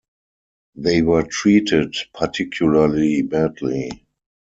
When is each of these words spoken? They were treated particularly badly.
They 0.73 1.03
were 1.03 1.21
treated 1.27 1.95
particularly 2.11 3.21
badly. 3.21 4.07